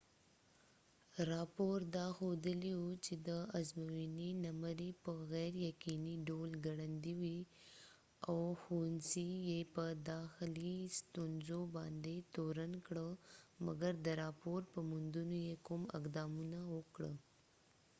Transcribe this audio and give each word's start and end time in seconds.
راپور 1.31 1.77
دا 1.95 2.05
ښودلی 2.17 2.73
و 2.77 2.83
چې 3.05 3.13
د 3.27 3.29
ازموينی 3.59 4.29
نمری 4.45 4.91
په 5.03 5.11
غیر 5.31 5.53
یقینی 5.69 6.15
ډول 6.29 6.49
ګړندي 6.67 7.13
وي 7.21 7.39
او 8.29 8.39
ښوونڅی 8.61 9.29
یې 9.49 9.59
په 9.75 9.85
داخلی 10.11 10.75
ستونزو 10.99 11.59
باندي 11.75 12.17
تورن 12.33 12.71
کړ 12.87 12.97
مګر 13.65 13.93
د 14.05 14.07
راپور 14.21 14.59
په 14.71 14.79
موندونو 14.89 15.35
یې 15.47 15.55
کوم 15.67 15.81
اقدام 15.97 16.31
ونه 16.39 16.59
کړ 16.95 17.03